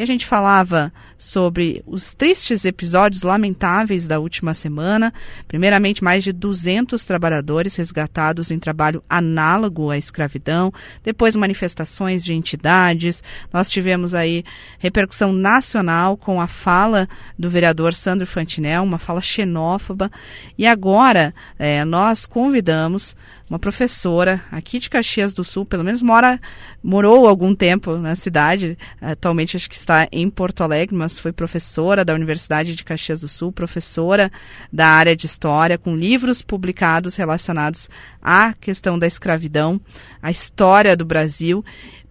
E 0.00 0.02
a 0.02 0.06
gente 0.06 0.24
falava 0.24 0.90
sobre 1.18 1.82
os 1.86 2.14
tristes 2.14 2.64
episódios 2.64 3.22
lamentáveis 3.22 4.08
da 4.08 4.18
última 4.18 4.54
semana. 4.54 5.12
Primeiramente, 5.46 6.02
mais 6.02 6.24
de 6.24 6.32
200 6.32 7.04
trabalhadores 7.04 7.76
resgatados 7.76 8.50
em 8.50 8.58
trabalho 8.58 9.04
análogo 9.10 9.90
à 9.90 9.98
escravidão. 9.98 10.72
Depois, 11.04 11.36
manifestações 11.36 12.24
de 12.24 12.32
entidades. 12.32 13.22
Nós 13.52 13.68
tivemos 13.68 14.14
aí 14.14 14.42
repercussão 14.78 15.34
nacional 15.34 16.16
com 16.16 16.40
a 16.40 16.46
fala 16.46 17.06
do 17.38 17.50
vereador 17.50 17.92
Sandro 17.92 18.26
Fantinel, 18.26 18.82
uma 18.84 18.98
fala 18.98 19.20
xenófoba. 19.20 20.10
E 20.56 20.66
agora, 20.66 21.34
é, 21.58 21.84
nós 21.84 22.24
convidamos 22.24 23.14
uma 23.50 23.58
professora 23.58 24.40
aqui 24.52 24.78
de 24.78 24.88
Caxias 24.88 25.34
do 25.34 25.42
Sul, 25.42 25.66
pelo 25.66 25.82
menos 25.82 26.00
mora, 26.00 26.40
morou 26.80 27.26
algum 27.26 27.52
tempo 27.52 27.96
na 27.96 28.14
cidade, 28.14 28.78
atualmente 29.02 29.56
acho 29.56 29.68
que 29.68 29.74
está 29.74 30.06
em 30.12 30.30
Porto 30.30 30.62
Alegre, 30.62 30.94
mas 30.94 31.18
foi 31.18 31.32
professora 31.32 32.04
da 32.04 32.14
Universidade 32.14 32.76
de 32.76 32.84
Caxias 32.84 33.22
do 33.22 33.28
Sul, 33.28 33.50
professora 33.50 34.30
da 34.72 34.86
área 34.86 35.16
de 35.16 35.26
História, 35.26 35.76
com 35.76 35.96
livros 35.96 36.42
publicados 36.42 37.16
relacionados 37.16 37.90
à 38.22 38.54
questão 38.54 38.96
da 38.96 39.06
escravidão, 39.08 39.80
à 40.22 40.30
história 40.30 40.96
do 40.96 41.04
Brasil 41.04 41.64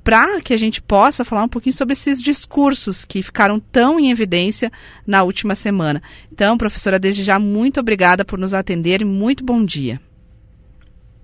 para 0.03 0.41
que 0.41 0.53
a 0.53 0.57
gente 0.57 0.81
possa 0.81 1.23
falar 1.23 1.43
um 1.43 1.49
pouquinho 1.49 1.75
sobre 1.75 1.93
esses 1.93 2.21
discursos 2.21 3.05
que 3.05 3.21
ficaram 3.21 3.59
tão 3.59 3.99
em 3.99 4.09
evidência 4.09 4.71
na 5.05 5.23
última 5.23 5.55
semana. 5.55 6.01
Então, 6.31 6.57
professora, 6.57 6.97
desde 6.97 7.23
já, 7.23 7.37
muito 7.37 7.79
obrigada 7.79 8.25
por 8.25 8.39
nos 8.39 8.53
atender 8.53 9.01
e 9.01 9.05
muito 9.05 9.43
bom 9.43 9.63
dia. 9.63 10.01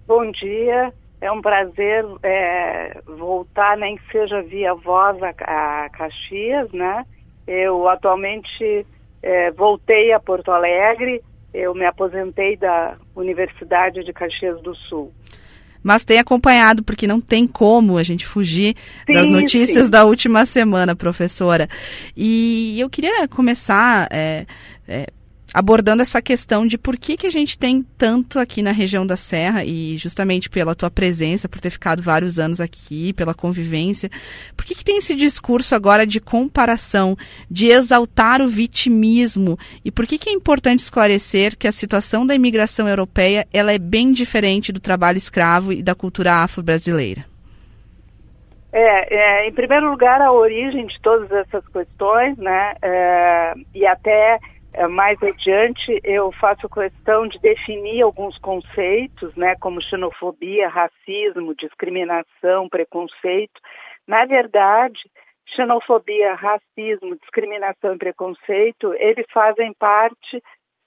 Bom 0.07 0.29
dia, 0.31 0.93
é 1.19 1.31
um 1.31 1.41
prazer 1.41 2.05
é, 2.21 3.01
voltar, 3.17 3.75
nem 3.77 3.97
que 3.97 4.11
seja 4.11 4.41
via 4.43 4.75
voz 4.75 5.17
a, 5.23 5.29
a 5.29 5.89
Caxias, 5.89 6.71
né? 6.71 7.03
Eu 7.47 7.87
atualmente 7.89 8.85
é, 9.23 9.49
voltei 9.51 10.13
a 10.13 10.19
Porto 10.19 10.51
Alegre, 10.51 11.21
eu 11.51 11.73
me 11.73 11.85
aposentei 11.85 12.55
da 12.55 12.97
Universidade 13.15 14.03
de 14.03 14.13
Caxias 14.13 14.61
do 14.61 14.75
Sul. 14.75 15.11
Mas 15.81 16.03
tem 16.03 16.19
acompanhado, 16.19 16.83
porque 16.83 17.07
não 17.07 17.21
tem 17.21 17.47
como 17.47 17.97
a 17.97 18.03
gente 18.03 18.25
fugir 18.25 18.75
sim, 19.05 19.13
das 19.13 19.29
notícias 19.29 19.85
sim. 19.85 19.91
da 19.91 20.03
última 20.05 20.45
semana, 20.45 20.95
professora. 20.95 21.67
E 22.15 22.79
eu 22.79 22.89
queria 22.89 23.27
começar 23.27 24.07
é, 24.11 24.45
é, 24.87 25.07
abordando 25.55 26.01
essa 26.01 26.21
questão 26.21 26.67
de 26.67 26.77
por 26.77 26.97
que, 26.97 27.15
que 27.15 27.25
a 27.25 27.29
gente 27.29 27.57
tem 27.57 27.81
tanto 27.97 28.39
aqui 28.39 28.61
na 28.61 28.71
região 28.71 29.07
da 29.07 29.15
Serra 29.15 29.63
e 29.63 29.95
justamente 29.95 30.49
pela 30.49 30.75
tua 30.75 30.91
presença, 30.91 31.47
por 31.47 31.61
ter 31.61 31.69
ficado 31.69 32.01
vários 32.01 32.37
anos 32.37 32.59
aqui, 32.59 33.13
pela 33.13 33.33
convivência, 33.33 34.09
por 34.53 34.65
que, 34.65 34.75
que 34.75 34.83
tem 34.83 34.97
esse 34.97 35.15
discurso 35.15 35.73
agora 35.73 36.05
de 36.05 36.19
comparação, 36.19 37.15
de 37.49 37.67
exaltar 37.67 38.41
o 38.41 38.47
vitimismo 38.47 39.57
e 39.85 39.91
por 39.91 40.05
que, 40.05 40.17
que 40.17 40.29
é 40.29 40.33
importante 40.33 40.79
esclarecer 40.79 41.55
que 41.57 41.69
a 41.69 41.71
situação 41.71 42.27
da 42.27 42.35
imigração 42.35 42.89
europeia 42.89 43.47
ela 43.53 43.71
é 43.71 43.79
bem 43.79 44.11
diferente 44.11 44.73
do 44.73 44.81
trabalho 44.81 45.17
escravo 45.17 45.71
e 45.71 45.81
da 45.81 45.95
cultura 45.95 46.33
afro-brasileira? 46.43 47.23
É, 48.73 49.15
é, 49.15 49.47
em 49.47 49.53
primeiro 49.53 49.89
lugar, 49.89 50.19
a 50.19 50.33
origem 50.33 50.85
de 50.85 50.99
todas 51.01 51.31
essas 51.31 51.65
questões, 51.69 52.37
né, 52.37 52.73
é, 52.81 53.53
e 53.73 53.87
até 53.87 54.37
mais 54.89 55.21
adiante 55.23 55.99
eu 56.03 56.31
faço 56.33 56.67
questão 56.69 57.27
de 57.27 57.39
definir 57.39 58.01
alguns 58.01 58.37
conceitos, 58.39 59.35
né, 59.35 59.55
como 59.59 59.81
xenofobia, 59.81 60.67
racismo, 60.67 61.55
discriminação, 61.55 62.67
preconceito. 62.69 63.59
Na 64.07 64.25
verdade, 64.25 64.99
xenofobia, 65.55 66.33
racismo, 66.35 67.15
discriminação 67.17 67.95
e 67.95 67.97
preconceito, 67.97 68.93
eles 68.95 69.25
fazem 69.31 69.73
parte 69.73 70.43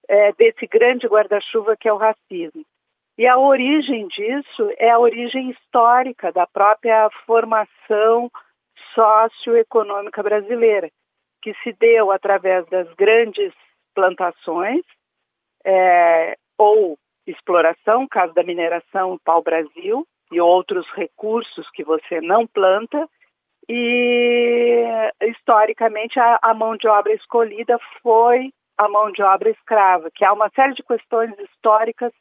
é, 0.09 0.33
desse 0.33 0.67
grande 0.67 1.07
guarda-chuva 1.07 1.77
que 1.77 1.89
é 1.89 1.93
o 1.93 1.97
racismo. 1.97 2.65
E 3.17 3.27
a 3.27 3.37
origem 3.37 4.07
disso 4.09 4.71
é 4.79 4.91
a 4.91 4.99
origem 4.99 5.51
histórica 5.51 6.31
da 6.33 6.47
própria 6.47 7.09
formação 7.27 8.31
socioeconômica 8.95 10.23
brasileira, 10.23 10.89
que 11.43 11.53
se 11.63 11.73
deu 11.73 12.11
através 12.11 12.67
das 12.67 12.93
grandes 12.95 13.53
plantações 13.99 14.85
é, 15.67 16.37
ou 16.57 16.97
exploração, 17.27 18.07
caso 18.07 18.33
da 18.33 18.45
mineração 18.45 19.19
pau-brasil 19.25 20.07
e 20.31 20.41
outros 20.41 20.87
recursos 20.95 21.69
que 21.71 21.83
você 21.83 22.21
não 22.21 22.47
planta, 22.47 23.09
e 23.69 24.85
historicamente 25.21 26.19
a, 26.21 26.39
a, 26.41 26.55
mão 26.55 26.77
de 26.77 26.87
obra 26.87 27.13
escolhida 27.13 27.77
foi 28.01 28.53
a 28.79 28.89
mão 28.89 29.11
de 29.11 29.21
obra 29.21 29.51
escrava, 29.51 30.09
que 30.15 30.25
há 30.25 30.33
uma 30.33 30.49
série 30.51 30.75
de 30.75 30.83
questões 30.85 31.37
históricas 31.41 32.13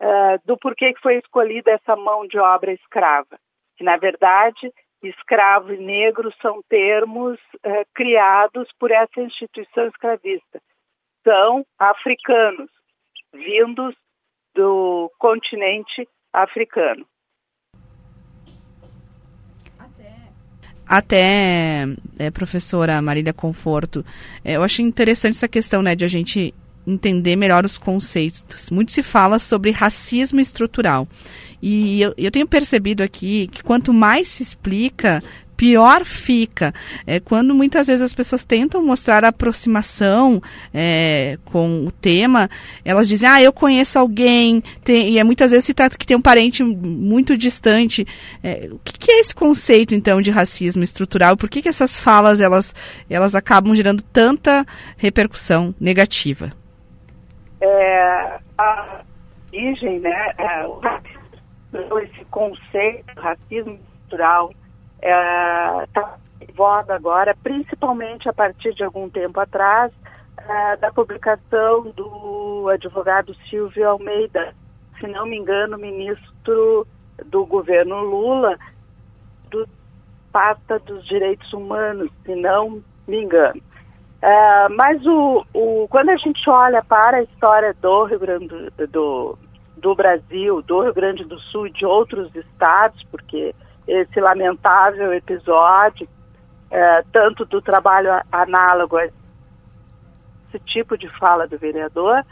uh, 0.00 0.40
do 0.46 0.56
porquê 0.56 0.94
que 0.94 1.00
foi 1.00 1.16
escolhida 1.16 1.72
essa 1.72 1.96
mão 1.96 2.28
de 2.28 2.38
obra 2.38 2.72
escrava, 2.72 3.36
que 3.76 3.82
na 3.82 3.96
verdade 3.96 4.72
escravo 5.02 5.72
e 5.72 5.78
negro 5.78 6.32
são 6.40 6.62
termos 6.68 7.38
uh, 7.66 7.84
criados 7.92 8.68
por 8.78 8.92
essa 8.92 9.20
instituição 9.20 9.88
escravista, 9.88 10.62
são 11.24 11.64
africanos, 11.78 12.70
vindos 13.32 13.94
do 14.54 15.10
continente 15.18 16.08
africano. 16.32 17.06
Até, 20.88 21.84
é, 22.18 22.30
professora 22.30 23.02
Marília 23.02 23.34
Conforto, 23.34 24.02
é, 24.42 24.56
eu 24.56 24.62
acho 24.62 24.80
interessante 24.80 25.36
essa 25.36 25.46
questão 25.46 25.82
né, 25.82 25.94
de 25.94 26.02
a 26.02 26.08
gente 26.08 26.54
entender 26.86 27.36
melhor 27.36 27.66
os 27.66 27.76
conceitos. 27.76 28.70
Muito 28.70 28.90
se 28.90 29.02
fala 29.02 29.38
sobre 29.38 29.70
racismo 29.70 30.40
estrutural. 30.40 31.06
E 31.60 32.00
eu, 32.00 32.14
eu 32.16 32.30
tenho 32.30 32.48
percebido 32.48 33.02
aqui 33.02 33.48
que 33.48 33.62
quanto 33.62 33.92
mais 33.92 34.28
se 34.28 34.42
explica, 34.42 35.22
pior 35.58 36.04
fica. 36.04 36.72
É 37.04 37.18
quando 37.18 37.52
muitas 37.52 37.88
vezes 37.88 38.00
as 38.00 38.14
pessoas 38.14 38.44
tentam 38.44 38.80
mostrar 38.80 39.24
aproximação 39.24 40.40
é, 40.72 41.36
com 41.44 41.84
o 41.84 41.90
tema, 41.90 42.48
elas 42.84 43.08
dizem, 43.08 43.28
ah, 43.28 43.42
eu 43.42 43.52
conheço 43.52 43.98
alguém, 43.98 44.62
tem, 44.84 45.10
e 45.10 45.18
é 45.18 45.24
muitas 45.24 45.50
vezes 45.50 45.66
se 45.66 45.74
trata 45.74 45.98
que 45.98 46.06
tem 46.06 46.16
um 46.16 46.22
parente 46.22 46.62
muito 46.62 47.36
distante. 47.36 48.06
É, 48.42 48.68
o 48.70 48.78
que, 48.78 48.96
que, 48.96 49.10
é 49.10 49.18
esse 49.18 49.34
conceito, 49.34 49.96
então, 49.96 50.22
de 50.22 50.30
racismo 50.30 50.84
estrutural? 50.84 51.36
Por 51.36 51.50
que, 51.50 51.60
que 51.60 51.68
essas 51.68 51.98
falas, 51.98 52.40
elas, 52.40 52.72
elas 53.10 53.34
acabam 53.34 53.74
gerando 53.74 54.00
tanta 54.00 54.64
repercussão 54.96 55.74
negativa? 55.80 56.52
É, 57.60 58.38
a 58.56 59.00
origem, 59.52 59.98
né, 59.98 60.32
é, 60.38 60.64
esse 62.04 62.24
conceito, 62.30 63.04
racismo 63.16 63.76
estrutural, 64.04 64.52
está 65.00 65.82
é, 65.82 65.86
tá 65.92 66.18
em 66.40 66.52
voga 66.52 66.94
agora, 66.94 67.36
principalmente 67.42 68.28
a 68.28 68.32
partir 68.32 68.74
de 68.74 68.84
algum 68.84 69.08
tempo 69.08 69.40
atrás, 69.40 69.92
é, 70.36 70.76
da 70.76 70.92
publicação 70.92 71.90
do 71.94 72.68
advogado 72.68 73.34
Silvio 73.48 73.88
Almeida, 73.88 74.54
se 75.00 75.06
não 75.06 75.26
me 75.26 75.36
engano, 75.36 75.78
ministro 75.78 76.86
do 77.26 77.44
governo 77.46 78.00
Lula, 78.02 78.56
do 79.50 79.68
pasta 80.32 80.78
dos 80.80 81.04
direitos 81.06 81.52
humanos, 81.52 82.10
se 82.24 82.34
não 82.34 82.82
me 83.06 83.22
engano. 83.22 83.60
É, 84.20 84.68
mas 84.70 85.04
o, 85.06 85.44
o, 85.54 85.86
quando 85.88 86.10
a 86.10 86.16
gente 86.16 86.48
olha 86.50 86.82
para 86.82 87.18
a 87.18 87.22
história 87.22 87.74
do 87.80 88.04
Rio 88.04 88.18
Grande 88.18 88.48
do, 88.48 88.86
do, 88.88 89.38
do 89.76 89.94
Brasil, 89.94 90.60
do 90.62 90.82
Rio 90.82 90.94
Grande 90.94 91.24
do 91.24 91.38
Sul 91.38 91.68
e 91.68 91.72
de 91.72 91.86
outros 91.86 92.34
estados, 92.34 93.00
porque 93.10 93.54
esse 93.88 94.20
lamentável 94.20 95.12
episódio, 95.14 96.06
é, 96.70 97.02
tanto 97.10 97.46
do 97.46 97.62
trabalho 97.62 98.10
análogo 98.30 98.98
a 98.98 99.06
esse 99.06 100.58
tipo 100.66 100.96
de 100.96 101.08
fala 101.18 101.48
do 101.48 101.58
vereador, 101.58 102.24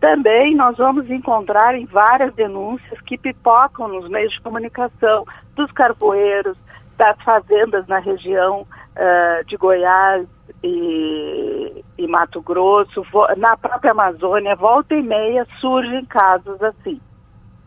também 0.00 0.56
nós 0.56 0.76
vamos 0.76 1.08
encontrar 1.10 1.76
em 1.76 1.84
várias 1.84 2.34
denúncias 2.34 3.00
que 3.02 3.16
pipocam 3.16 3.86
nos 3.86 4.08
meios 4.08 4.32
de 4.32 4.40
comunicação 4.40 5.24
dos 5.54 5.70
carvoeiros, 5.70 6.56
das 6.96 7.20
fazendas 7.22 7.86
na 7.86 7.98
região 7.98 8.62
uh, 8.62 9.44
de 9.46 9.56
Goiás 9.56 10.26
e, 10.62 11.84
e, 11.98 12.06
Mato 12.08 12.40
Grosso, 12.42 13.04
na 13.36 13.56
própria 13.56 13.92
Amazônia, 13.92 14.56
volta 14.56 14.94
e 14.94 15.02
meia 15.02 15.46
surgem 15.60 16.04
casos 16.06 16.60
assim. 16.62 17.00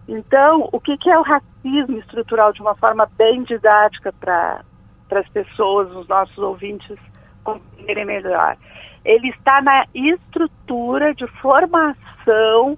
Então, 0.07 0.69
o 0.71 0.79
que, 0.79 0.97
que 0.97 1.09
é 1.09 1.17
o 1.17 1.23
racismo 1.23 1.97
estrutural 1.97 2.53
de 2.53 2.61
uma 2.61 2.75
forma 2.75 3.09
bem 3.17 3.43
didática 3.43 4.13
para 4.13 4.63
as 5.11 5.27
pessoas, 5.29 5.91
os 5.95 6.07
nossos 6.07 6.37
ouvintes 6.37 6.97
compreenderem 7.43 8.05
melhor? 8.05 8.55
Ele 9.03 9.29
está 9.29 9.61
na 9.61 9.85
estrutura 9.93 11.13
de 11.13 11.27
formação, 11.39 12.77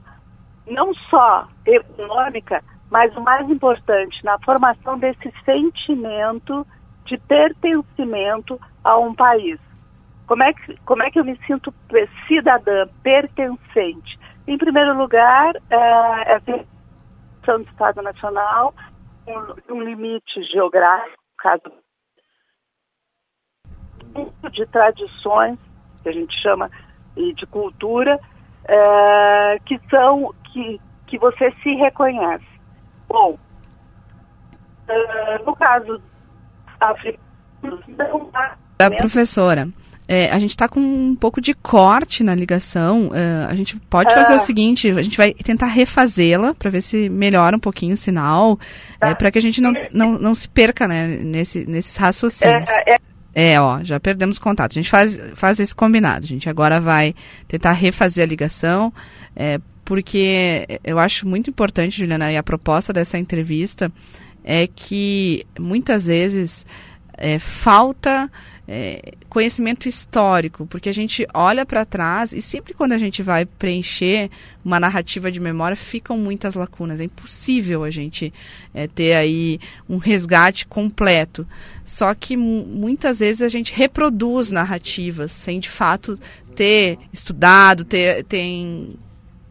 não 0.70 0.94
só 1.10 1.48
econômica, 1.66 2.64
mas 2.90 3.16
o 3.16 3.22
mais 3.22 3.50
importante, 3.50 4.24
na 4.24 4.38
formação 4.40 4.98
desse 4.98 5.34
sentimento 5.44 6.66
de 7.06 7.18
pertencimento 7.18 8.60
a 8.84 8.98
um 8.98 9.14
país. 9.14 9.60
Como 10.26 10.44
é 10.44 10.54
que, 10.54 10.78
como 10.86 11.04
é 11.04 11.10
que 11.10 11.20
eu 11.20 11.26
me 11.26 11.38
sinto 11.46 11.74
cidadã, 12.28 12.86
pertencente? 13.02 14.20
Em 14.46 14.58
primeiro 14.58 14.98
lugar, 14.98 15.54
é, 15.70 16.36
é 16.36 16.66
do 17.56 17.70
Estado 17.70 18.02
Nacional, 18.02 18.74
um, 19.28 19.76
um 19.76 19.82
limite 19.82 20.44
geográfico, 20.52 21.24
caso 21.38 21.62
de 24.52 24.66
tradições, 24.68 25.58
que 26.02 26.10
a 26.10 26.12
gente 26.12 26.36
chama 26.42 26.70
e 27.16 27.34
de 27.34 27.46
cultura, 27.48 28.20
é, 28.66 29.60
que 29.66 29.80
são 29.90 30.34
que, 30.52 30.80
que 31.08 31.18
você 31.18 31.52
se 31.64 31.74
reconhece. 31.76 32.46
Bom, 33.08 33.38
é, 34.88 35.38
no 35.40 35.56
caso 35.56 36.02
africano, 36.80 37.24
não 37.88 38.30
há. 38.34 38.58
A 38.80 38.92
professora, 38.92 39.68
é, 40.08 40.32
a 40.32 40.40
gente 40.40 40.52
está 40.52 40.70
com 40.70 40.80
um 40.80 41.16
pouco 41.16 41.42
de 41.42 41.54
corte 41.54 42.24
na 42.24 42.34
ligação. 42.34 43.12
É, 43.14 43.46
a 43.46 43.54
gente 43.56 43.76
pode 43.90 44.14
fazer 44.14 44.34
o 44.34 44.38
ah. 44.38 44.40
seguinte: 44.40 44.90
a 44.90 45.02
gente 45.02 45.18
vai 45.18 45.34
tentar 45.34 45.68
refazê-la 45.68 46.54
para 46.54 46.70
ver 46.70 46.82
se 46.82 47.10
melhora 47.10 47.58
um 47.58 47.60
pouquinho 47.60 47.94
o 47.94 47.98
sinal, 47.98 48.58
é, 49.02 49.10
tá. 49.10 49.16
para 49.16 49.32
que 49.32 49.38
a 49.38 49.42
gente 49.42 49.60
não, 49.60 49.74
não, 49.92 50.18
não 50.18 50.34
se 50.34 50.48
perca 50.48 50.88
né, 50.88 51.08
nesse, 51.08 51.66
nesses 51.66 51.98
raciocínios. 51.98 52.70
É, 52.70 52.94
é, 52.94 53.00
é, 53.54 53.62
ó, 53.62 53.84
já 53.84 54.00
perdemos 54.00 54.40
contato. 54.40 54.72
A 54.72 54.76
gente 54.76 54.90
faz, 54.90 55.20
faz 55.36 55.60
esse 55.60 55.76
combinado. 55.76 56.24
A 56.24 56.28
gente 56.28 56.50
agora 56.50 56.80
vai 56.80 57.14
tentar 57.46 57.74
refazer 57.74 58.24
a 58.24 58.28
ligação, 58.28 58.94
é, 59.36 59.60
porque 59.84 60.80
eu 60.86 60.98
acho 60.98 61.28
muito 61.28 61.50
importante, 61.50 62.00
Juliana, 62.00 62.32
e 62.32 62.38
a 62.38 62.44
proposta 62.44 62.94
dessa 62.94 63.18
entrevista 63.18 63.92
é 64.42 64.68
que 64.68 65.46
muitas 65.60 66.08
vezes 66.08 66.66
é, 67.18 67.38
falta 67.38 68.32
é, 68.68 69.14
conhecimento 69.30 69.88
histórico, 69.88 70.66
porque 70.68 70.90
a 70.90 70.94
gente 70.94 71.26
olha 71.34 71.66
para 71.66 71.86
trás 71.86 72.34
e 72.34 72.42
sempre 72.42 72.74
quando 72.74 72.92
a 72.92 72.98
gente 72.98 73.24
vai 73.24 73.46
preencher 73.46 74.30
uma 74.64 74.80
narrativa 74.80 75.32
de 75.32 75.40
memória 75.40 75.78
ficam 75.78 76.18
muitas 76.18 76.56
lacunas. 76.56 77.00
É 77.00 77.06
impossível 77.06 77.84
a 77.84 77.90
gente 77.90 78.34
é, 78.74 78.86
ter 78.88 79.14
aí 79.14 79.60
um 79.88 79.98
resgate 79.98 80.68
completo. 80.68 81.48
Só 81.86 82.14
que 82.14 82.36
muitas 82.36 83.20
vezes 83.20 83.42
a 83.42 83.48
gente 83.48 83.74
reproduz 83.74 84.52
narrativas 84.52 85.32
sem 85.32 85.60
de 85.60 85.70
fato 85.70 86.20
ter 86.54 86.98
estudado, 87.14 87.86
ter, 87.86 88.26
ter, 88.26 88.90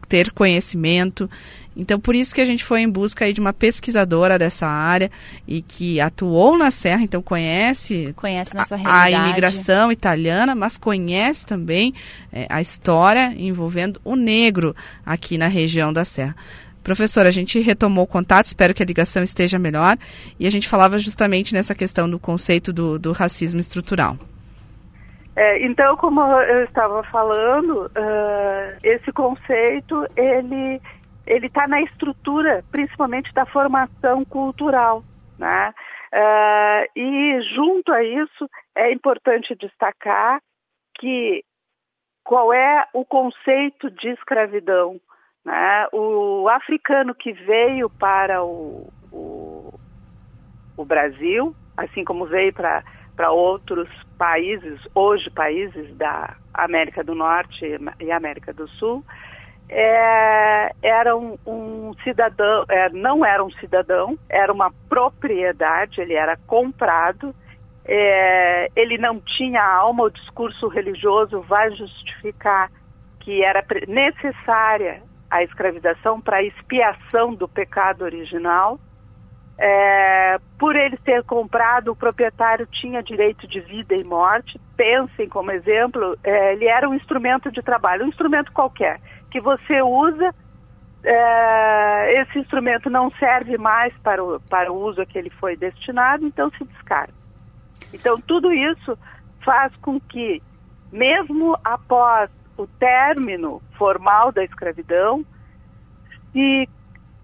ter 0.07 0.31
conhecimento. 0.31 1.29
Então, 1.75 1.99
por 1.99 2.15
isso 2.15 2.33
que 2.33 2.41
a 2.41 2.45
gente 2.45 2.63
foi 2.63 2.81
em 2.81 2.89
busca 2.89 3.25
aí 3.25 3.33
de 3.33 3.39
uma 3.39 3.53
pesquisadora 3.53 4.39
dessa 4.39 4.65
área 4.65 5.11
e 5.47 5.61
que 5.61 5.99
atuou 5.99 6.57
na 6.57 6.71
Serra, 6.71 7.03
então 7.03 7.21
conhece, 7.21 8.13
conhece 8.15 8.55
nossa 8.55 8.75
a, 8.83 9.03
a 9.03 9.11
imigração 9.11 9.91
italiana, 9.91 10.55
mas 10.55 10.75
conhece 10.75 11.45
também 11.45 11.93
é, 12.33 12.47
a 12.49 12.61
história 12.61 13.31
envolvendo 13.37 14.01
o 14.03 14.15
negro 14.15 14.75
aqui 15.05 15.37
na 15.37 15.47
região 15.47 15.93
da 15.93 16.03
Serra. 16.03 16.35
Professora, 16.83 17.29
a 17.29 17.33
gente 17.33 17.59
retomou 17.59 18.05
o 18.05 18.07
contato, 18.07 18.45
espero 18.45 18.73
que 18.73 18.81
a 18.81 18.85
ligação 18.85 19.21
esteja 19.21 19.59
melhor, 19.59 19.97
e 20.39 20.47
a 20.47 20.49
gente 20.49 20.67
falava 20.67 20.97
justamente 20.97 21.53
nessa 21.53 21.75
questão 21.75 22.09
do 22.09 22.17
conceito 22.17 22.73
do, 22.73 22.97
do 22.97 23.11
racismo 23.11 23.59
estrutural. 23.59 24.17
É, 25.37 25.63
então, 25.63 25.95
como 25.97 26.19
eu 26.19 26.63
estava 26.63 27.03
falando, 27.03 27.85
uh, 27.85 28.79
esse 28.81 29.11
conceito 29.11 30.07
ele 30.15 30.81
ele 31.27 31.45
está 31.45 31.67
na 31.67 31.79
estrutura, 31.81 32.63
principalmente 32.71 33.31
da 33.33 33.45
formação 33.45 34.25
cultural, 34.25 35.03
né? 35.37 35.71
Uh, 36.11 36.99
e 36.99 37.41
junto 37.53 37.91
a 37.93 38.03
isso 38.03 38.49
é 38.75 38.91
importante 38.91 39.53
destacar 39.55 40.41
que 40.97 41.43
qual 42.23 42.51
é 42.51 42.87
o 42.91 43.05
conceito 43.05 43.91
de 43.91 44.09
escravidão, 44.09 44.99
né? 45.45 45.87
O 45.93 46.49
africano 46.49 47.13
que 47.13 47.31
veio 47.31 47.91
para 47.91 48.43
o, 48.43 48.91
o, 49.11 49.79
o 50.75 50.83
Brasil, 50.83 51.55
assim 51.77 52.03
como 52.03 52.25
veio 52.25 52.51
para 52.51 52.83
para 53.17 53.31
outros 53.31 53.89
países, 54.17 54.79
hoje 54.93 55.29
países 55.31 55.93
da 55.97 56.37
América 56.53 57.03
do 57.03 57.15
Norte 57.15 57.65
e 57.99 58.11
América 58.11 58.53
do 58.53 58.67
Sul, 58.69 59.03
é, 59.69 60.71
era 60.81 61.17
um, 61.17 61.37
um 61.45 61.93
cidadão, 62.03 62.63
é, 62.69 62.89
não 62.91 63.25
era 63.25 63.43
um 63.43 63.51
cidadão, 63.53 64.17
era 64.29 64.53
uma 64.53 64.71
propriedade, 64.87 65.99
ele 65.99 66.13
era 66.13 66.37
comprado, 66.47 67.35
é, 67.83 68.69
ele 68.75 68.97
não 68.97 69.19
tinha 69.19 69.63
alma, 69.63 70.03
o 70.03 70.09
discurso 70.09 70.67
religioso 70.67 71.41
vai 71.41 71.71
justificar 71.71 72.69
que 73.19 73.43
era 73.43 73.65
necessária 73.87 75.01
a 75.29 75.43
escravização 75.43 76.21
para 76.21 76.43
expiação 76.43 77.33
do 77.33 77.47
pecado 77.47 78.03
original. 78.03 78.79
É, 79.59 80.37
por 80.59 80.75
ele 80.75 80.99
ser 81.03 81.23
comprado, 81.23 81.91
o 81.91 81.95
proprietário 81.95 82.67
tinha 82.67 83.01
direito 83.01 83.47
de 83.47 83.59
vida 83.59 83.95
e 83.95 84.03
morte. 84.03 84.59
Pensem 84.75 85.27
como 85.27 85.51
exemplo, 85.51 86.17
é, 86.23 86.53
ele 86.53 86.65
era 86.65 86.87
um 86.87 86.93
instrumento 86.93 87.51
de 87.51 87.61
trabalho, 87.61 88.05
um 88.05 88.09
instrumento 88.09 88.51
qualquer 88.51 88.99
que 89.29 89.41
você 89.41 89.81
usa, 89.81 90.33
é, 91.03 92.21
esse 92.21 92.39
instrumento 92.39 92.89
não 92.89 93.11
serve 93.11 93.57
mais 93.57 93.93
para 93.99 94.23
o, 94.23 94.39
para 94.41 94.71
o 94.71 94.75
uso 94.75 95.01
a 95.01 95.05
que 95.05 95.17
ele 95.17 95.29
foi 95.29 95.55
destinado, 95.55 96.25
então 96.25 96.49
se 96.51 96.63
descarta. 96.65 97.13
Então, 97.93 98.19
tudo 98.19 98.51
isso 98.51 98.97
faz 99.43 99.73
com 99.77 99.99
que, 99.99 100.41
mesmo 100.91 101.57
após 101.63 102.29
o 102.57 102.67
término 102.67 103.61
formal 103.77 104.31
da 104.31 104.43
escravidão, 104.43 105.23
se 106.33 106.67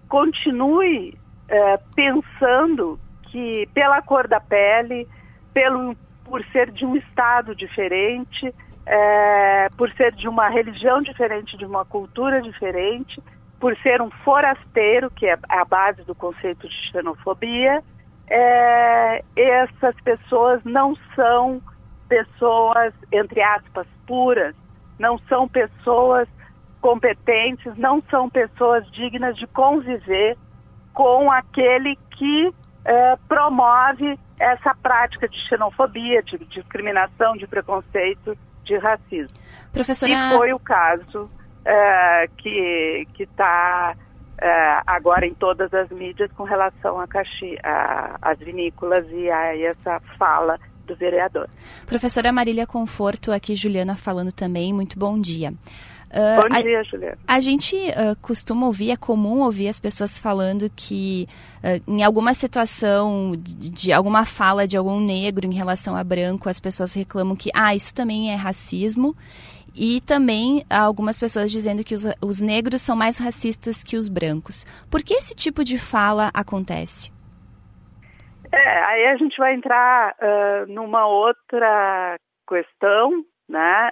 continue 0.08 1.18
é, 1.48 1.78
pensando 1.94 2.98
que, 3.30 3.68
pela 3.74 4.00
cor 4.02 4.28
da 4.28 4.40
pele, 4.40 5.08
pelo, 5.52 5.96
por 6.24 6.44
ser 6.46 6.70
de 6.70 6.84
um 6.84 6.96
estado 6.96 7.54
diferente, 7.54 8.54
é, 8.86 9.68
por 9.76 9.90
ser 9.92 10.12
de 10.12 10.28
uma 10.28 10.48
religião 10.48 11.02
diferente, 11.02 11.56
de 11.56 11.64
uma 11.64 11.84
cultura 11.84 12.40
diferente, 12.42 13.22
por 13.58 13.76
ser 13.78 14.02
um 14.02 14.10
forasteiro, 14.24 15.10
que 15.10 15.26
é 15.26 15.38
a 15.48 15.64
base 15.64 16.02
do 16.04 16.14
conceito 16.14 16.68
de 16.68 16.90
xenofobia, 16.90 17.82
é, 18.28 19.24
essas 19.36 19.94
pessoas 20.02 20.62
não 20.64 20.94
são 21.14 21.62
pessoas, 22.08 22.92
entre 23.12 23.40
aspas, 23.42 23.86
puras, 24.06 24.54
não 24.98 25.18
são 25.28 25.48
pessoas 25.48 26.28
competentes, 26.80 27.76
não 27.76 28.02
são 28.10 28.28
pessoas 28.28 28.86
dignas 28.90 29.36
de 29.36 29.46
conviver 29.46 30.36
com 30.94 31.30
aquele 31.30 31.96
que 32.16 32.54
é, 32.84 33.16
promove 33.28 34.18
essa 34.38 34.74
prática 34.82 35.28
de 35.28 35.36
xenofobia, 35.48 36.22
de 36.22 36.38
discriminação, 36.46 37.36
de 37.36 37.46
preconceito 37.46 38.36
de 38.64 38.78
racismo. 38.78 39.36
Professora... 39.72 40.12
E 40.12 40.36
foi 40.36 40.52
o 40.52 40.58
caso 40.58 41.30
é, 41.64 42.28
que 42.38 43.06
está 43.18 43.94
é, 44.40 44.80
agora 44.86 45.26
em 45.26 45.34
todas 45.34 45.72
as 45.74 45.90
mídias 45.90 46.30
com 46.32 46.44
relação 46.44 47.00
a 47.00 47.06
Caxi, 47.06 47.58
a, 47.62 48.16
as 48.22 48.38
vinícolas 48.38 49.06
e 49.10 49.30
a 49.30 49.56
essa 49.58 50.00
fala 50.18 50.58
do 50.86 50.94
vereador. 50.94 51.48
Professora 51.86 52.30
Marília 52.30 52.66
Conforto, 52.66 53.32
aqui 53.32 53.54
Juliana 53.54 53.96
falando 53.96 54.32
também, 54.32 54.72
muito 54.72 54.98
bom 54.98 55.18
dia. 55.18 55.52
Uh, 56.14 56.42
Bom 56.42 56.62
dia, 56.62 56.78
a, 56.78 56.82
Juliana. 56.84 57.18
A 57.26 57.40
gente 57.40 57.74
uh, 57.74 58.14
costuma 58.22 58.66
ouvir, 58.66 58.92
é 58.92 58.96
comum 58.96 59.40
ouvir 59.40 59.66
as 59.66 59.80
pessoas 59.80 60.16
falando 60.16 60.70
que 60.70 61.26
uh, 61.58 61.90
em 61.90 62.04
alguma 62.04 62.32
situação, 62.34 63.32
de, 63.36 63.70
de, 63.70 63.92
alguma 63.92 64.24
fala 64.24 64.64
de 64.64 64.76
algum 64.76 65.00
negro 65.00 65.44
em 65.44 65.52
relação 65.52 65.96
a 65.96 66.04
branco, 66.04 66.48
as 66.48 66.60
pessoas 66.60 66.94
reclamam 66.94 67.34
que, 67.34 67.50
ah, 67.52 67.74
isso 67.74 67.92
também 67.92 68.32
é 68.32 68.36
racismo. 68.36 69.16
E 69.74 70.00
também 70.02 70.64
há 70.70 70.82
algumas 70.82 71.18
pessoas 71.18 71.50
dizendo 71.50 71.82
que 71.82 71.96
os, 71.96 72.06
os 72.22 72.40
negros 72.40 72.80
são 72.80 72.94
mais 72.94 73.18
racistas 73.18 73.82
que 73.82 73.96
os 73.96 74.08
brancos. 74.08 74.64
Por 74.88 75.02
que 75.02 75.14
esse 75.14 75.34
tipo 75.34 75.64
de 75.64 75.78
fala 75.78 76.30
acontece? 76.32 77.12
É, 78.52 78.84
aí 78.84 79.06
a 79.08 79.16
gente 79.16 79.36
vai 79.36 79.52
entrar 79.52 80.14
numa 80.68 81.08
outra 81.08 82.16
questão, 82.46 83.24
né? 83.48 83.90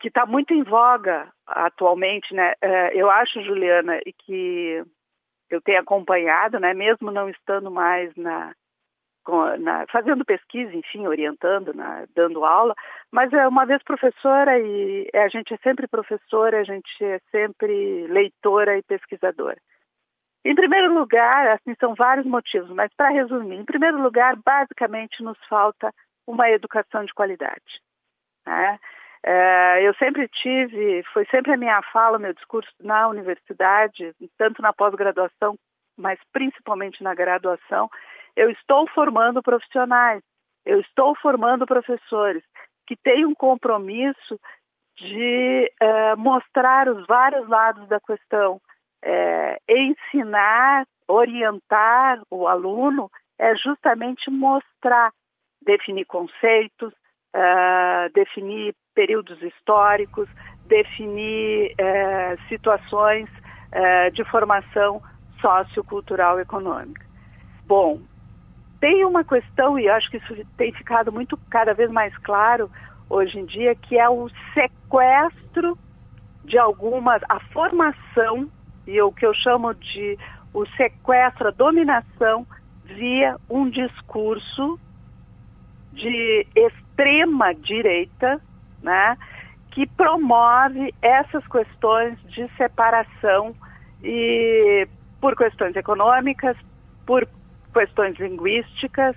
Que 0.00 0.08
está 0.08 0.24
muito 0.26 0.52
em 0.54 0.62
voga 0.62 1.28
atualmente, 1.46 2.34
né? 2.34 2.52
É, 2.60 2.94
eu 2.94 3.10
acho, 3.10 3.42
Juliana, 3.42 3.98
e 4.06 4.12
que 4.12 4.84
eu 5.50 5.60
tenho 5.60 5.80
acompanhado, 5.80 6.60
né? 6.60 6.74
Mesmo 6.74 7.10
não 7.10 7.28
estando 7.28 7.70
mais 7.70 8.14
na, 8.16 8.54
na 9.58 9.86
fazendo 9.90 10.24
pesquisa, 10.24 10.74
enfim, 10.74 11.06
orientando, 11.06 11.72
dando 12.14 12.44
aula, 12.44 12.74
mas 13.10 13.32
é 13.32 13.46
uma 13.48 13.66
vez 13.66 13.82
professora 13.82 14.58
e 14.58 15.08
a 15.14 15.28
gente 15.28 15.52
é 15.52 15.56
sempre 15.58 15.86
professora, 15.86 16.60
a 16.60 16.64
gente 16.64 16.88
é 17.02 17.18
sempre 17.30 18.06
leitora 18.06 18.78
e 18.78 18.82
pesquisadora. 18.82 19.58
Em 20.44 20.54
primeiro 20.54 20.94
lugar, 20.94 21.48
assim, 21.48 21.74
são 21.80 21.94
vários 21.94 22.24
motivos, 22.24 22.70
mas 22.70 22.92
para 22.94 23.10
resumir, 23.10 23.56
em 23.56 23.64
primeiro 23.64 24.00
lugar, 24.00 24.36
basicamente 24.36 25.22
nos 25.22 25.38
falta 25.48 25.92
uma 26.26 26.48
educação 26.50 27.04
de 27.04 27.12
qualidade. 27.12 27.82
Né? 28.46 28.78
É, 29.24 29.82
eu 29.82 29.94
sempre 29.94 30.28
tive, 30.28 31.02
foi 31.12 31.24
sempre 31.26 31.52
a 31.52 31.56
minha 31.56 31.82
fala, 31.92 32.18
meu 32.18 32.32
discurso 32.32 32.70
na 32.80 33.08
universidade, 33.08 34.14
tanto 34.36 34.62
na 34.62 34.72
pós-graduação, 34.72 35.56
mas 35.96 36.18
principalmente 36.32 37.02
na 37.02 37.14
graduação, 37.14 37.90
eu 38.36 38.50
estou 38.50 38.88
formando 38.88 39.42
profissionais, 39.42 40.22
eu 40.64 40.80
estou 40.80 41.16
formando 41.16 41.66
professores 41.66 42.42
que 42.86 42.96
têm 42.96 43.26
um 43.26 43.34
compromisso 43.34 44.38
de 44.96 45.72
é, 45.80 46.16
mostrar 46.16 46.88
os 46.88 47.06
vários 47.06 47.48
lados 47.48 47.86
da 47.88 48.00
questão, 48.00 48.60
é, 49.02 49.58
ensinar, 49.68 50.86
orientar 51.06 52.20
o 52.30 52.46
aluno 52.46 53.10
é 53.38 53.54
justamente 53.56 54.30
mostrar, 54.30 55.12
definir 55.62 56.04
conceitos, 56.06 56.92
uh, 57.34 58.12
definir 58.12 58.74
períodos 58.98 59.40
históricos, 59.40 60.28
definir 60.66 61.70
uh, 61.70 62.48
situações 62.48 63.28
uh, 63.30 64.10
de 64.10 64.24
formação 64.24 65.00
sociocultural 65.40 66.40
econômica. 66.40 67.06
Bom, 67.64 68.00
tem 68.80 69.04
uma 69.04 69.22
questão, 69.22 69.78
e 69.78 69.88
acho 69.88 70.10
que 70.10 70.16
isso 70.16 70.34
tem 70.56 70.72
ficado 70.72 71.12
muito 71.12 71.36
cada 71.48 71.72
vez 71.74 71.88
mais 71.92 72.12
claro 72.18 72.68
hoje 73.08 73.38
em 73.38 73.46
dia, 73.46 73.72
que 73.76 73.96
é 73.96 74.08
o 74.08 74.28
sequestro 74.52 75.78
de 76.44 76.58
algumas, 76.58 77.22
a 77.28 77.38
formação, 77.52 78.50
e 78.84 79.00
o 79.00 79.12
que 79.12 79.24
eu 79.24 79.32
chamo 79.32 79.72
de 79.74 80.18
o 80.52 80.66
sequestro, 80.76 81.46
a 81.46 81.52
dominação 81.52 82.44
via 82.84 83.36
um 83.48 83.70
discurso 83.70 84.76
de 85.92 86.46
extrema 86.56 87.54
direita, 87.54 88.40
né, 88.82 89.16
que 89.70 89.86
promove 89.86 90.94
essas 91.02 91.46
questões 91.46 92.20
de 92.24 92.48
separação 92.56 93.54
e 94.02 94.86
por 95.20 95.36
questões 95.36 95.74
econômicas, 95.76 96.56
por 97.06 97.28
questões 97.72 98.18
linguísticas 98.18 99.16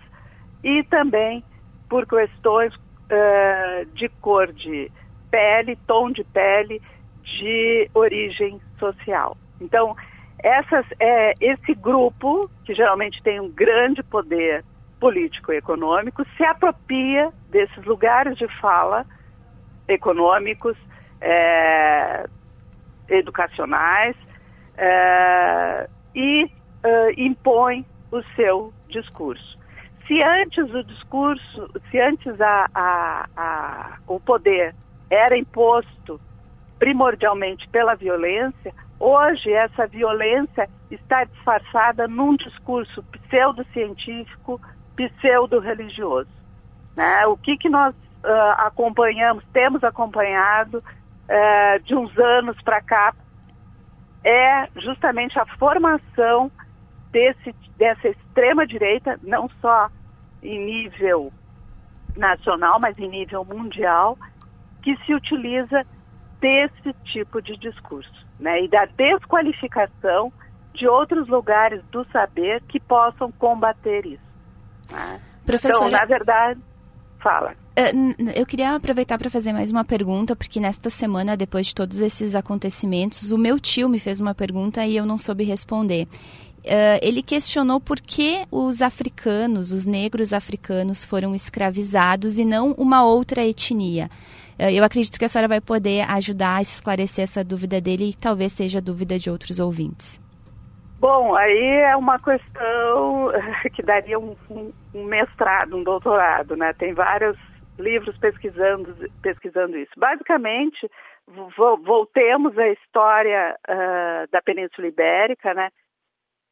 e 0.63 0.83
também 0.83 1.43
por 1.89 2.05
questões 2.05 2.73
uh, 2.75 3.85
de 3.93 4.09
cor 4.21 4.51
de 4.51 4.91
pele, 5.29 5.77
tom 5.87 6.11
de 6.11 6.23
pele, 6.23 6.81
de 7.23 7.89
origem 7.93 8.59
social. 8.79 9.37
Então, 9.59 9.95
essas, 10.43 10.85
é, 10.99 11.33
esse 11.39 11.73
grupo, 11.75 12.49
que 12.65 12.73
geralmente 12.73 13.21
tem 13.21 13.39
um 13.39 13.49
grande 13.49 14.01
poder 14.03 14.63
político 14.99 15.51
e 15.51 15.57
econômico, 15.57 16.25
se 16.35 16.43
apropria 16.43 17.31
desses 17.49 17.83
lugares 17.85 18.37
de 18.37 18.47
fala 18.59 19.05
econômicos, 19.87 20.77
é, 21.19 22.25
educacionais, 23.09 24.15
é, 24.77 25.89
e 26.15 26.49
é, 26.83 27.13
impõe 27.21 27.85
o 28.11 28.21
seu 28.35 28.73
discurso. 28.89 29.59
Se 30.07 30.21
antes 30.21 30.73
o 30.73 30.83
discurso, 30.83 31.71
se 31.89 31.99
antes 31.99 32.39
a, 32.41 32.67
a, 32.73 33.25
a, 33.35 33.97
o 34.07 34.19
poder 34.19 34.75
era 35.09 35.37
imposto 35.37 36.19
primordialmente 36.79 37.67
pela 37.69 37.95
violência, 37.95 38.73
Hoje, 39.01 39.51
essa 39.51 39.87
violência 39.87 40.69
está 40.91 41.23
disfarçada 41.23 42.07
num 42.07 42.35
discurso 42.35 43.01
pseudocientífico, 43.05 44.61
pseudo-religioso. 44.95 46.29
Né? 46.95 47.25
O 47.25 47.35
que, 47.35 47.57
que 47.57 47.67
nós 47.67 47.95
uh, 48.23 48.51
acompanhamos, 48.57 49.43
temos 49.53 49.83
acompanhado 49.83 50.77
uh, 50.79 51.83
de 51.83 51.95
uns 51.95 52.17
anos 52.17 52.59
para 52.61 52.81
cá, 52.81 53.13
é 54.23 54.67
justamente 54.75 55.37
a 55.39 55.45
formação 55.57 56.51
desse, 57.11 57.53
dessa 57.77 58.07
extrema-direita, 58.07 59.19
não 59.23 59.49
só 59.61 59.89
em 60.41 60.63
nível 60.63 61.31
nacional, 62.15 62.79
mas 62.79 62.97
em 62.99 63.09
nível 63.09 63.43
mundial, 63.45 64.17
que 64.81 64.95
se 65.05 65.13
utiliza 65.13 65.85
desse 66.39 66.93
tipo 67.05 67.41
de 67.41 67.55
discurso 67.57 68.27
né, 68.39 68.63
e 68.63 68.67
da 68.67 68.85
desqualificação 68.85 70.33
de 70.73 70.87
outros 70.87 71.27
lugares 71.27 71.83
do 71.91 72.03
saber 72.11 72.61
que 72.63 72.79
possam 72.79 73.31
combater 73.33 74.05
isso. 74.05 74.23
Né? 74.91 75.21
Professora... 75.45 75.87
Então, 75.87 75.99
na 75.99 76.05
verdade, 76.05 76.59
fala. 77.21 77.53
É, 77.75 77.91
eu 78.35 78.45
queria 78.45 78.75
aproveitar 78.75 79.17
para 79.17 79.29
fazer 79.29 79.53
mais 79.53 79.71
uma 79.71 79.85
pergunta, 79.85 80.35
porque 80.35 80.59
nesta 80.59 80.89
semana, 80.89 81.37
depois 81.37 81.67
de 81.67 81.75
todos 81.75 82.01
esses 82.01 82.35
acontecimentos, 82.35 83.31
o 83.31 83.37
meu 83.37 83.59
tio 83.59 83.87
me 83.87 83.99
fez 83.99 84.19
uma 84.19 84.35
pergunta 84.35 84.85
e 84.85 84.97
eu 84.97 85.05
não 85.05 85.17
soube 85.17 85.43
responder. 85.43 86.07
Uh, 86.63 86.99
ele 87.01 87.23
questionou 87.23 87.79
por 87.79 87.99
que 87.99 88.45
os 88.51 88.83
africanos, 88.83 89.71
os 89.71 89.87
negros 89.87 90.31
africanos, 90.31 91.03
foram 91.03 91.33
escravizados 91.33 92.37
e 92.37 92.45
não 92.45 92.73
uma 92.73 93.03
outra 93.03 93.43
etnia. 93.43 94.11
Eh, 94.59 94.73
eu 94.73 94.83
acredito 94.83 95.17
que 95.17 95.25
a 95.25 95.27
senhora 95.27 95.47
vai 95.47 95.59
poder 95.59 96.01
ajudar 96.01 96.57
a 96.57 96.61
esclarecer 96.61 97.23
essa 97.23 97.43
dúvida 97.43 97.81
dele 97.81 98.09
e 98.09 98.13
talvez 98.13 98.51
seja 98.51 98.79
dúvida 98.79 99.17
de 99.17 99.27
outros 99.27 99.59
ouvintes. 99.59 100.21
Bom, 101.01 101.33
aí 101.33 101.81
é 101.81 101.95
uma 101.95 102.19
questão 102.19 103.31
que 103.73 103.81
daria 103.81 104.19
um, 104.19 104.37
um, 104.51 104.71
um 104.93 105.03
mestrado, 105.03 105.75
um 105.75 105.83
doutorado, 105.83 106.55
né? 106.55 106.73
Tem 106.73 106.93
vários 106.93 107.35
livros 107.79 108.15
pesquisando, 108.19 108.95
pesquisando 109.19 109.75
isso. 109.79 109.91
Basicamente, 109.97 110.87
voltemos 111.83 112.55
à 112.55 112.67
história 112.67 113.57
uh, 113.67 114.31
da 114.31 114.43
Península 114.43 114.89
Ibérica, 114.89 115.55
né? 115.55 115.71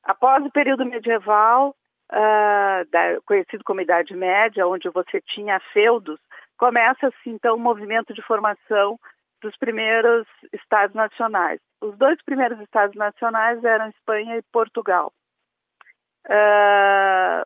Após 0.04 0.44
o 0.44 0.52
período 0.52 0.84
medieval, 0.84 1.76
uh, 2.12 2.90
da, 2.90 3.22
conhecido 3.28 3.64
como 3.64 3.82
Idade 3.82 4.16
Média, 4.16 4.68
onde 4.68 4.90
você 4.90 5.22
tinha 5.22 5.60
feudos, 5.72 6.20
começa-se 6.58 7.30
então 7.30 7.56
o 7.56 7.60
movimento 7.60 8.16
de 8.16 8.24
formação 8.24 9.00
dos 9.42 9.56
primeiros 9.58 10.28
estados 10.54 10.96
nacionais. 10.96 11.60
Os 11.82 11.98
dois 11.98 12.22
primeiros 12.24 12.60
estados 12.60 12.96
nacionais 12.96 13.64
eram 13.64 13.90
Espanha 13.90 14.38
e 14.38 14.44
Portugal. 14.52 15.14
Uh, 16.26 17.44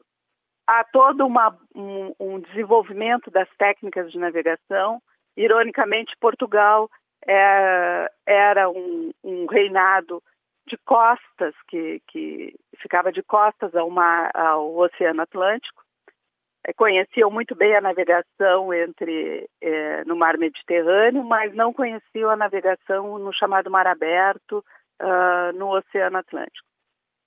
há 0.67 0.83
todo 0.91 1.25
uma, 1.25 1.57
um, 1.75 2.13
um, 2.19 2.39
desenvolvimento 2.39 3.29
das 3.29 3.47
técnicas 3.57 4.11
de 4.11 4.17
navegação. 4.17 5.01
Ironicamente, 5.37 6.15
Portugal 6.19 6.89
é, 7.27 8.11
era 8.25 8.69
um, 8.69 9.11
um, 9.23 9.45
reinado 9.45 10.21
de 10.67 10.77
costas, 10.85 11.53
que, 11.67 12.01
que 12.07 12.55
ficava 12.77 13.11
de 13.11 13.21
costas 13.23 13.75
ao, 13.75 13.89
mar, 13.89 14.31
ao 14.33 14.75
Oceano 14.75 15.21
Atlântico. 15.21 15.82
É, 16.65 16.71
conheciam 16.73 17.29
muito 17.29 17.55
bem 17.55 17.75
a 17.75 17.81
navegação 17.81 18.73
entre 18.73 19.49
é, 19.61 20.05
no 20.05 20.15
mar 20.15 20.37
Mediterrâneo, 20.37 21.23
mas 21.23 21.53
não 21.53 21.73
conheciam 21.73 22.29
a 22.29 22.37
navegação 22.37 23.17
no 23.19 23.33
chamado 23.33 23.69
mar 23.69 23.85
aberto 23.85 24.63
uh, 25.01 25.57
no 25.57 25.69
Oceano 25.75 26.17
Atlântico. 26.17 26.65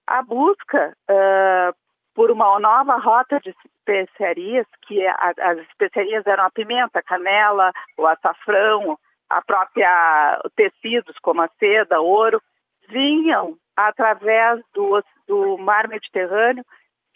A 0.06 0.22
busca 0.22 0.96
uh, 1.10 1.76
por 2.14 2.30
uma 2.30 2.58
nova 2.58 2.96
rota 2.96 3.38
de 3.40 3.54
especiarias, 3.76 4.66
que 4.86 5.02
é 5.02 5.14
as 5.20 5.58
especiarias 5.68 6.26
eram 6.26 6.44
a 6.44 6.50
pimenta, 6.50 7.00
a 7.00 7.02
canela, 7.02 7.72
o 7.98 8.06
açafrão, 8.06 8.98
a 9.28 9.42
própria 9.42 10.40
tecidos 10.56 11.18
como 11.18 11.42
a 11.42 11.50
seda, 11.58 12.00
ouro, 12.00 12.40
vinham 12.88 13.58
através 13.76 14.62
do, 14.72 15.04
do 15.28 15.58
mar 15.58 15.88
Mediterrâneo 15.88 16.64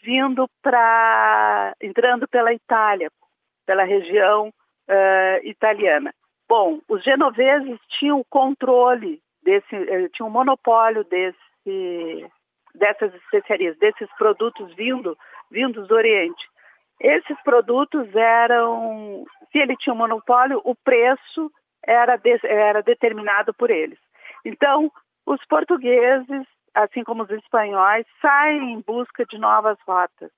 vindo 0.02 0.48
para 0.62 1.74
entrando 1.80 2.28
pela 2.28 2.52
Itália, 2.52 3.10
pela 3.66 3.84
região 3.84 4.48
uh, 4.48 5.46
italiana. 5.46 6.12
Bom, 6.48 6.80
os 6.88 7.02
genoveses 7.04 7.78
tinham 7.98 8.24
controle 8.28 9.20
desse, 9.42 9.76
uh, 9.76 10.08
tinham 10.10 10.28
um 10.28 10.32
monopólio 10.32 11.04
desse, 11.04 12.26
dessas 12.74 13.14
especiarias, 13.14 13.78
desses 13.78 14.08
produtos 14.16 14.74
vindo, 14.74 15.16
vindos 15.50 15.88
do 15.88 15.94
Oriente. 15.94 16.44
Esses 17.00 17.40
produtos 17.42 18.14
eram, 18.14 19.24
se 19.50 19.58
ele 19.58 19.76
tinha 19.76 19.94
um 19.94 19.98
monopólio, 19.98 20.60
o 20.64 20.74
preço 20.74 21.50
era, 21.82 22.16
de, 22.16 22.38
era 22.44 22.82
determinado 22.82 23.54
por 23.54 23.70
eles. 23.70 23.98
Então, 24.44 24.90
os 25.26 25.42
portugueses 25.46 26.46
assim 26.74 27.02
como 27.04 27.22
os 27.24 27.30
espanhóis, 27.30 28.06
saem 28.20 28.72
em 28.72 28.80
busca 28.80 29.24
de 29.26 29.38
novas 29.38 29.78
rotas. 29.86 30.30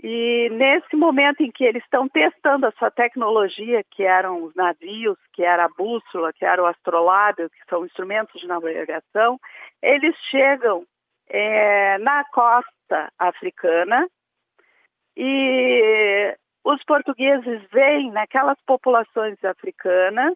E 0.00 0.48
nesse 0.52 0.94
momento 0.94 1.42
em 1.42 1.50
que 1.50 1.64
eles 1.64 1.82
estão 1.82 2.08
testando 2.08 2.66
a 2.66 2.72
sua 2.72 2.90
tecnologia, 2.90 3.82
que 3.90 4.04
eram 4.04 4.44
os 4.44 4.54
navios, 4.54 5.18
que 5.32 5.42
era 5.42 5.64
a 5.64 5.68
bússola, 5.76 6.32
que 6.32 6.44
era 6.44 6.62
o 6.62 6.66
astrolábio, 6.66 7.50
que 7.50 7.58
são 7.68 7.84
instrumentos 7.84 8.40
de 8.40 8.46
navegação, 8.46 9.40
eles 9.82 10.14
chegam 10.30 10.84
é, 11.28 11.98
na 11.98 12.24
costa 12.26 13.12
africana 13.18 14.06
e 15.16 16.36
os 16.64 16.82
portugueses 16.84 17.62
veem 17.72 18.12
naquelas 18.12 18.58
populações 18.64 19.42
africanas 19.44 20.34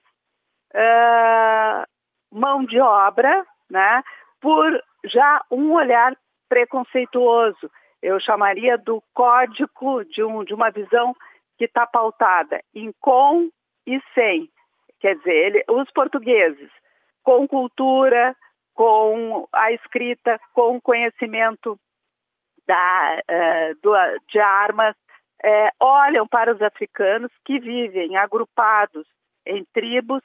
uh, 0.75 1.87
mão 2.33 2.65
de 2.65 2.81
obra, 2.81 3.45
né, 3.71 4.03
por 4.41 4.83
já 5.05 5.45
um 5.51 5.73
olhar 5.73 6.17
preconceituoso. 6.49 7.71
Eu 8.03 8.21
chamaria 8.21 8.77
do 8.77 9.03
código 9.15 10.05
de, 10.05 10.23
um, 10.23 10.45
de 10.45 10.53
uma 10.55 10.71
visão 10.71 11.15
que 11.57 11.65
está 11.65 11.87
pautada 11.87 12.61
em 12.75 12.93
com 13.01 13.49
e 13.87 14.01
sem. 14.15 14.49
Quer 15.01 15.17
dizer, 15.17 15.33
ele, 15.33 15.65
os 15.69 15.91
portugueses 15.93 16.71
com 17.23 17.47
cultura, 17.47 18.37
com 18.75 19.47
a 19.53 19.73
escrita, 19.73 20.41
com 20.53 20.81
conhecimento 20.81 21.79
da, 22.67 23.23
uh, 23.31 23.81
do, 23.83 23.93
de 24.29 24.39
armas, 24.39 24.97
uh, 25.45 25.71
olham 25.81 26.27
para 26.27 26.55
os 26.55 26.63
africanos 26.63 27.31
que 27.45 27.59
vivem 27.59 28.17
agrupados 28.17 29.07
em 29.47 29.65
tribos 29.73 30.23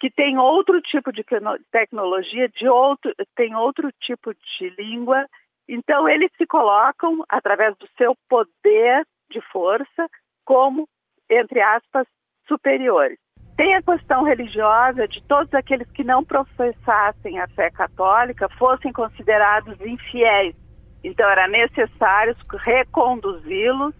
que 0.00 0.10
têm 0.10 0.38
outro 0.38 0.80
tipo 0.80 1.12
de 1.12 1.22
tecnologia, 1.70 2.48
de 2.48 2.66
outro, 2.66 3.12
tem 3.36 3.54
outro 3.54 3.90
tipo 4.00 4.32
de 4.32 4.70
língua. 4.78 5.26
Então, 5.68 6.08
eles 6.08 6.30
se 6.38 6.46
colocam, 6.46 7.22
através 7.28 7.76
do 7.76 7.86
seu 7.98 8.16
poder 8.28 9.06
de 9.30 9.40
força, 9.52 10.08
como, 10.44 10.88
entre 11.28 11.60
aspas, 11.60 12.06
superiores. 12.48 13.18
Tem 13.56 13.74
a 13.74 13.82
questão 13.82 14.24
religiosa 14.24 15.06
de 15.06 15.22
todos 15.24 15.52
aqueles 15.52 15.88
que 15.92 16.02
não 16.02 16.24
professassem 16.24 17.38
a 17.38 17.46
fé 17.48 17.70
católica 17.70 18.48
fossem 18.58 18.90
considerados 18.90 19.78
infiéis. 19.82 20.56
Então 21.04 21.28
era 21.28 21.46
necessário 21.46 22.34
reconduzi-los 22.58 23.94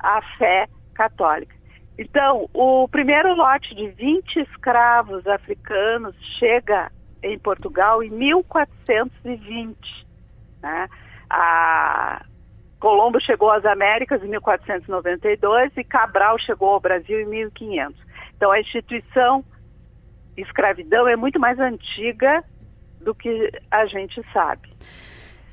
à 0.00 0.22
fé 0.38 0.66
católica. 0.94 1.54
Então, 1.98 2.48
o 2.54 2.88
primeiro 2.88 3.34
lote 3.34 3.74
de 3.74 3.88
20 3.88 4.40
escravos 4.40 5.26
africanos 5.26 6.16
chega 6.38 6.90
em 7.22 7.38
Portugal 7.38 8.02
em 8.02 8.10
1420. 8.10 9.76
Né? 10.62 10.88
A 11.28 12.24
Colombo 12.80 13.20
chegou 13.20 13.50
às 13.50 13.64
Américas 13.64 14.22
em 14.22 14.28
1492 14.28 15.72
e 15.76 15.84
Cabral 15.84 16.38
chegou 16.38 16.70
ao 16.70 16.80
Brasil 16.80 17.20
em 17.20 17.26
1500. 17.26 17.94
Então, 18.36 18.50
a 18.50 18.60
instituição 18.60 19.44
escravidão 20.36 21.06
é 21.06 21.14
muito 21.14 21.38
mais 21.38 21.58
antiga 21.58 22.42
do 23.00 23.14
que 23.14 23.52
a 23.70 23.86
gente 23.86 24.20
sabe. 24.32 24.71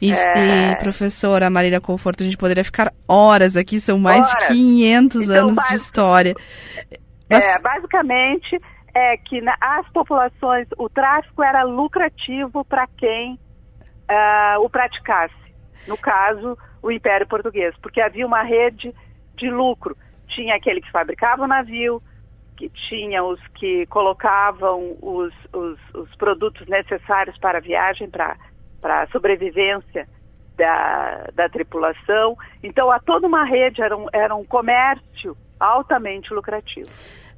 Isso, 0.01 0.27
é... 0.29 0.71
E, 0.71 0.75
professora 0.77 1.49
Marília 1.49 1.81
Conforto, 1.81 2.21
a 2.21 2.25
gente 2.25 2.37
poderia 2.37 2.63
ficar 2.63 2.93
horas 3.07 3.57
aqui, 3.57 3.79
são 3.79 3.99
mais 3.99 4.25
horas. 4.27 4.47
de 4.47 4.53
500 4.53 5.23
então, 5.23 5.35
anos 5.35 5.55
basic... 5.55 5.73
de 5.73 5.81
história. 5.81 6.35
Mas... 7.29 7.45
É, 7.45 7.61
basicamente, 7.61 8.59
é 8.93 9.17
que 9.17 9.41
na, 9.41 9.55
as 9.59 9.87
populações, 9.89 10.67
o 10.77 10.89
tráfico 10.89 11.43
era 11.43 11.63
lucrativo 11.63 12.63
para 12.65 12.87
quem 12.97 13.33
uh, 13.33 14.63
o 14.63 14.69
praticasse. 14.69 15.35
No 15.87 15.97
caso, 15.97 16.57
o 16.81 16.91
Império 16.91 17.27
Português, 17.27 17.75
porque 17.81 18.01
havia 18.01 18.25
uma 18.25 18.43
rede 18.43 18.93
de 19.35 19.49
lucro. 19.49 19.95
Tinha 20.29 20.55
aquele 20.55 20.81
que 20.81 20.91
fabricava 20.91 21.43
o 21.43 21.47
navio, 21.47 22.01
que 22.57 22.69
tinha 22.89 23.23
os 23.23 23.39
que 23.55 23.85
colocavam 23.87 24.97
os, 25.01 25.33
os, 25.53 25.79
os 25.93 26.15
produtos 26.15 26.67
necessários 26.67 27.37
para 27.37 27.57
a 27.57 27.61
viagem, 27.61 28.09
para 28.09 28.35
a 28.81 29.07
sobrevivência 29.07 30.07
da, 30.57 31.29
da 31.33 31.49
tripulação. 31.49 32.37
Então, 32.61 32.91
há 32.91 32.99
toda 32.99 33.27
uma 33.27 33.45
rede, 33.45 33.81
era 33.81 33.97
um, 33.97 34.07
era 34.11 34.35
um 34.35 34.43
comércio 34.43 35.35
altamente 35.59 36.33
lucrativo. 36.33 36.89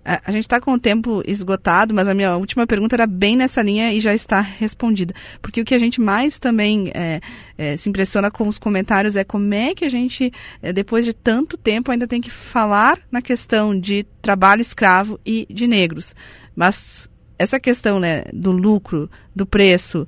A 0.04 0.32
gente 0.32 0.46
está 0.46 0.60
com 0.60 0.74
o 0.74 0.80
tempo 0.80 1.22
esgotado, 1.28 1.94
mas 1.94 2.08
a 2.08 2.14
minha 2.16 2.36
última 2.36 2.66
pergunta 2.66 2.96
era 2.96 3.06
bem 3.06 3.36
nessa 3.36 3.62
linha 3.62 3.94
e 3.94 4.00
já 4.00 4.16
está 4.16 4.42
respondida. 4.42 5.14
Porque 5.40 5.62
o 5.62 5.66
que 5.66 5.76
a 5.76 5.80
gente 5.80 6.02
mais 6.02 6.40
também 6.40 6.92
é, 6.96 7.20
é, 7.56 7.78
se 7.78 7.88
impressiona 7.88 8.32
com 8.32 8.48
os 8.48 8.58
comentários 8.58 9.16
é 9.16 9.24
como 9.24 9.54
é 9.54 9.76
que 9.76 9.86
a 9.86 9.90
gente, 9.90 10.34
é, 10.60 10.74
depois 10.74 11.06
de 11.06 11.14
tanto 11.14 11.56
tempo, 11.56 11.92
ainda 11.92 12.08
tem 12.08 12.20
que 12.20 12.32
falar 12.32 12.98
na 13.12 13.22
questão 13.22 13.80
de 13.80 14.04
trabalho 14.24 14.62
escravo 14.62 15.20
e 15.24 15.46
de 15.48 15.68
negros. 15.68 16.16
Mas 16.56 17.08
essa 17.38 17.60
questão 17.60 18.00
né, 18.00 18.24
do 18.34 18.52
lucro, 18.52 19.08
do 19.36 19.46
preço, 19.46 20.08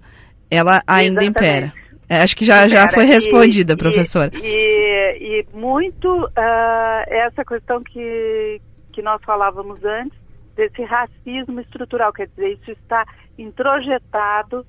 ela 0.56 0.82
ainda 0.86 1.24
impera. 1.24 1.74
É, 2.10 2.22
acho 2.22 2.36
que 2.36 2.46
já, 2.46 2.68
já 2.68 2.88
foi 2.90 3.06
respondida, 3.06 3.74
e, 3.74 3.78
professora. 3.78 4.32
E, 4.36 5.18
e, 5.20 5.58
muito 5.58 6.26
uh, 6.26 7.04
essa 7.08 7.44
questão 7.44 7.82
que, 7.82 8.62
que 8.92 9.02
nós 9.02 9.22
falávamos 9.24 9.84
antes, 9.84 10.18
desse 10.56 10.84
racismo 10.84 11.60
estrutural, 11.60 12.14
quer 12.14 12.28
dizer, 12.28 12.54
isso 12.54 12.72
está 12.72 13.06
introjetado 13.38 14.66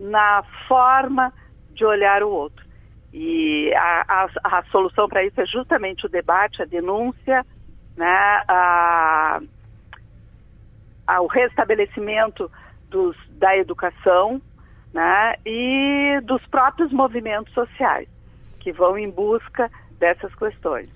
na 0.00 0.42
forma 0.66 1.32
de 1.74 1.84
olhar 1.84 2.22
o 2.22 2.30
outro. 2.30 2.64
E 3.12 3.72
a, 3.74 4.04
a, 4.08 4.58
a 4.58 4.62
solução 4.64 5.08
para 5.08 5.24
isso 5.24 5.40
é 5.40 5.46
justamente 5.46 6.06
o 6.06 6.08
debate, 6.08 6.62
a 6.62 6.66
denúncia, 6.66 7.44
né, 7.96 8.42
a, 8.48 9.40
a, 11.06 11.20
o 11.20 11.26
restabelecimento 11.26 12.50
dos, 12.88 13.16
da 13.38 13.56
educação 13.56 14.40
né, 14.92 15.34
e 15.44 16.20
dos 16.24 16.44
próprios 16.46 16.92
movimentos 16.92 17.52
sociais, 17.52 18.08
que 18.60 18.72
vão 18.72 18.98
em 18.98 19.10
busca 19.10 19.70
dessas 19.98 20.34
questões. 20.34 20.88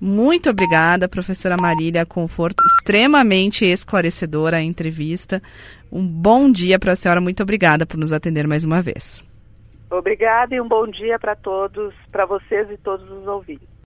Muito 0.00 0.48
obrigada, 0.48 1.08
professora 1.08 1.56
Marília 1.56 2.06
Conforto. 2.06 2.62
Extremamente 2.78 3.64
esclarecedora 3.64 4.58
a 4.58 4.62
entrevista. 4.62 5.42
Um 5.90 6.06
bom 6.06 6.50
dia 6.50 6.78
para 6.78 6.92
a 6.92 6.96
senhora. 6.96 7.20
Muito 7.20 7.42
obrigada 7.42 7.84
por 7.84 7.96
nos 7.96 8.12
atender 8.12 8.46
mais 8.46 8.64
uma 8.64 8.80
vez. 8.80 9.24
Obrigada 9.90 10.54
e 10.54 10.60
um 10.60 10.68
bom 10.68 10.86
dia 10.86 11.18
para 11.18 11.34
todos, 11.34 11.94
para 12.12 12.26
vocês 12.26 12.70
e 12.70 12.76
todos 12.76 13.10
os 13.10 13.26
ouvintes. 13.26 13.68